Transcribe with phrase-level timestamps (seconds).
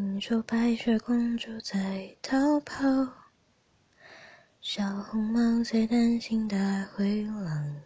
[0.00, 2.78] 听说白雪公主在逃跑，
[4.60, 6.56] 小红帽在担心大
[6.94, 7.82] 灰狼。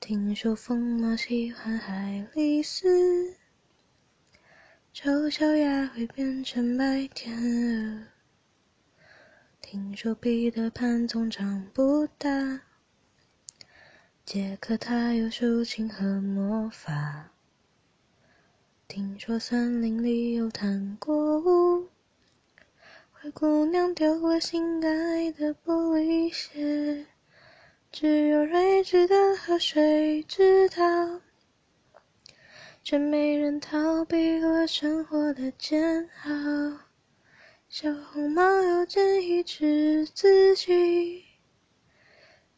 [0.00, 3.36] 听说疯帽喜欢海丽丝，
[4.92, 8.06] 丑小鸭会变成白天鹅。
[9.60, 12.62] 听说彼得潘总长不大，
[14.24, 17.30] 杰克他有竖琴和魔法。
[18.90, 21.88] 听说森林里有糖果屋，
[23.12, 27.06] 灰姑娘丢了心爱的玻璃鞋，
[27.92, 31.20] 只有睿智的河水知道，
[32.82, 36.80] 却没人逃避了生活的煎熬。
[37.68, 41.26] 小红帽又建议只自己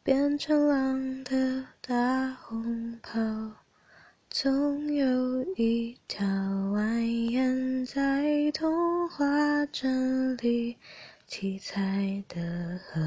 [0.02, 3.61] 变成狼的大红袍。
[4.34, 10.78] 总有一条蜿蜒在童话镇里
[11.26, 12.40] 七彩的
[12.82, 12.98] 河，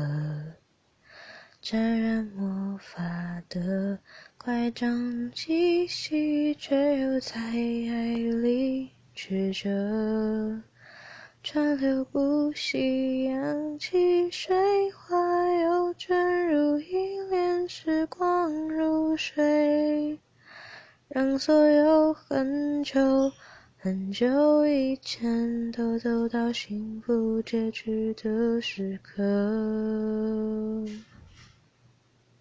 [1.64, 3.02] 沾染魔法
[3.50, 3.98] 的
[4.38, 10.62] 乖张气息，却又在爱里曲折，
[11.42, 14.56] 川流不息，扬起水
[14.92, 15.18] 花，
[15.54, 20.20] 又卷入一帘时光如水。
[21.16, 23.32] 让所有很久
[23.78, 29.24] 很久以前都走到幸福结局的时刻。